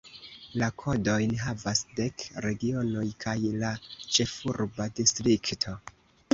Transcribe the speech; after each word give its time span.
La 0.61 0.69
kodojn 0.83 1.35
havas 1.41 1.83
dek 1.99 2.25
regionoj 2.47 3.05
kaj 3.27 3.37
la 3.61 3.71
ĉefurba 4.17 4.93
distrikto. 5.03 5.79